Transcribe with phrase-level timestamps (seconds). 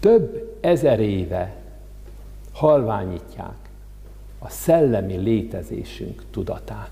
[0.00, 1.54] több ezer éve
[2.52, 3.56] halványítják
[4.38, 6.90] a szellemi létezésünk tudatát.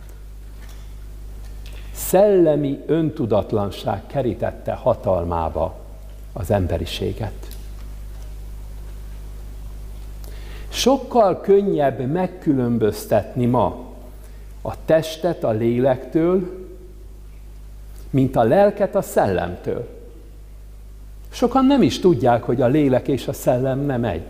[1.93, 5.79] Szellemi öntudatlanság kerítette hatalmába
[6.33, 7.57] az emberiséget.
[10.69, 13.85] Sokkal könnyebb megkülönböztetni ma
[14.63, 16.67] a testet a lélektől,
[18.11, 19.89] mint a lelket a szellemtől.
[21.37, 24.27] Sokan nem is tudják, hogy a lélek és a szellem nem egy.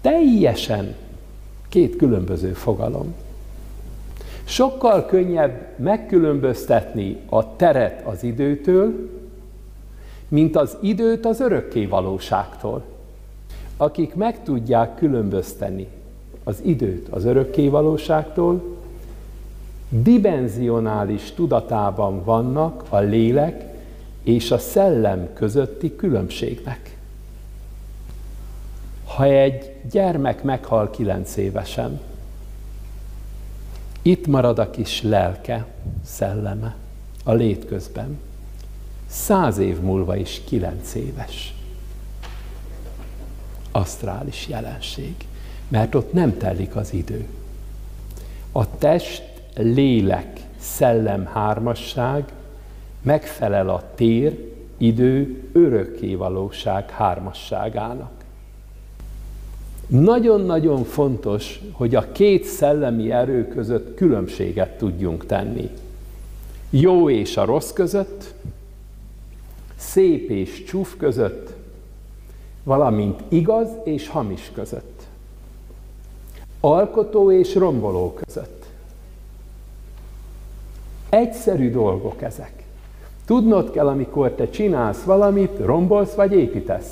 [0.00, 0.94] Teljesen
[1.68, 3.14] két különböző fogalom.
[4.44, 9.10] Sokkal könnyebb megkülönböztetni a teret az időtől,
[10.28, 12.82] mint az időt az örökké valóságtól.
[13.76, 15.86] Akik meg tudják különbözteni
[16.44, 18.76] az időt az örökké valóságtól,
[19.88, 23.73] dimenzionális tudatában vannak a lélek
[24.24, 26.96] és a szellem közötti különbségnek.
[29.04, 32.00] Ha egy gyermek meghal kilenc évesen,
[34.02, 35.66] itt marad a kis lelke,
[36.04, 36.74] szelleme
[37.24, 38.18] a létközben.
[39.06, 41.54] Száz év múlva is kilenc éves.
[43.70, 45.14] Asztrális jelenség,
[45.68, 47.26] mert ott nem telik az idő.
[48.52, 49.22] A test,
[49.56, 52.32] lélek, szellem hármasság
[53.04, 58.12] megfelel a tér, idő, örökké valóság hármasságának.
[59.86, 65.70] Nagyon-nagyon fontos, hogy a két szellemi erő között különbséget tudjunk tenni.
[66.70, 68.34] Jó és a rossz között,
[69.76, 71.52] szép és csúf között,
[72.62, 75.02] valamint igaz és hamis között.
[76.60, 78.66] Alkotó és romboló között.
[81.08, 82.63] Egyszerű dolgok ezek.
[83.26, 86.88] Tudnod kell, amikor te csinálsz valamit, rombolsz vagy építesz.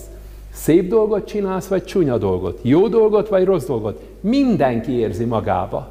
[0.52, 2.58] Szép dolgot csinálsz, vagy csúnya dolgot.
[2.62, 4.02] Jó dolgot, vagy rossz dolgot.
[4.20, 5.88] Mindenki érzi magába.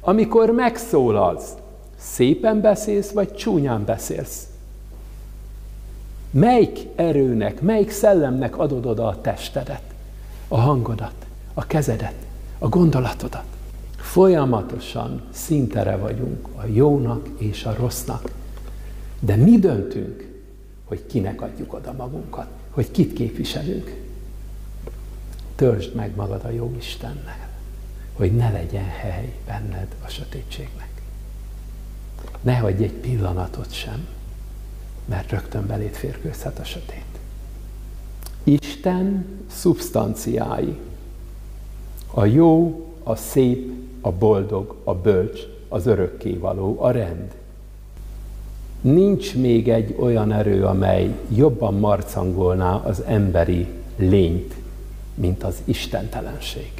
[0.00, 1.52] Amikor megszólalsz,
[1.96, 4.46] szépen beszélsz, vagy csúnyán beszélsz.
[6.30, 9.82] Melyik erőnek, melyik szellemnek adod oda a testedet,
[10.48, 11.14] a hangodat,
[11.54, 12.14] a kezedet,
[12.58, 13.44] a gondolatodat?
[13.96, 18.30] Folyamatosan szintere vagyunk a jónak és a rossznak.
[19.24, 20.28] De mi döntünk,
[20.84, 23.94] hogy kinek adjuk oda magunkat, hogy kit képviselünk.
[25.54, 27.50] Töltsd meg magad a jó Istennel,
[28.12, 31.02] hogy ne legyen hely benned a sötétségnek.
[32.40, 34.06] Ne hagyj egy pillanatot sem,
[35.04, 37.18] mert rögtön beléd férkőzhet a sötét.
[38.44, 40.78] Isten szubstanciái,
[42.14, 47.34] a jó, a szép, a boldog, a bölcs, az örökkévaló, a rend.
[48.82, 53.66] Nincs még egy olyan erő, amely jobban marcangolná az emberi
[53.96, 54.54] lényt,
[55.14, 56.72] mint az istentelenség.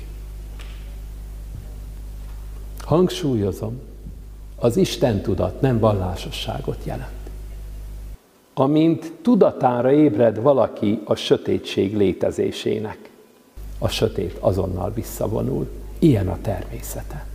[2.80, 3.80] Hangsúlyozom,
[4.56, 7.10] az Isten tudat nem vallásosságot jelent.
[8.54, 13.10] Amint tudatára ébred valaki a sötétség létezésének,
[13.78, 15.68] a sötét azonnal visszavonul.
[15.98, 17.26] Ilyen a természete.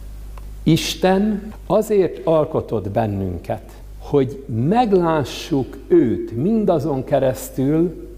[0.63, 3.76] Isten azért alkotott bennünket,
[4.09, 8.09] hogy meglássuk őt mindazon keresztül,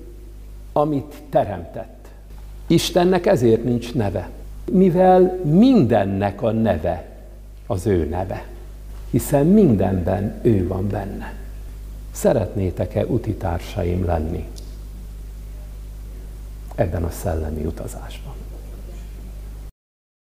[0.74, 2.08] amit teremtett.
[2.68, 4.30] Istennek ezért nincs neve,
[4.72, 7.10] mivel mindennek a neve
[7.68, 8.48] az ő neve,
[9.10, 11.34] hiszen mindenben ő van benne.
[12.12, 14.48] Szeretnétek-e utitársaim lenni
[16.76, 18.34] ebben a szellemi utazásban?